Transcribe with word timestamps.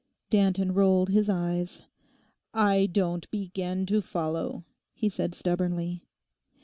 Danton 0.31 0.73
rolled 0.73 1.09
his 1.09 1.29
eyes. 1.29 1.83
'I 2.55 2.87
don't 2.91 3.29
begin 3.29 3.85
to 3.85 4.01
follow,' 4.01 4.63
he 4.95 5.09
said 5.09 5.35
stubbornly. 5.35 6.07